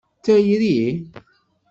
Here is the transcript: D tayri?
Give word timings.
D 0.17 0.21
tayri? 0.25 0.81